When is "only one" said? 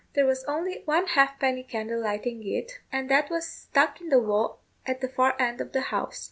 0.45-1.05